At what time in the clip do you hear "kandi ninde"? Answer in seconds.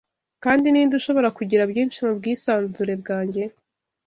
0.43-0.93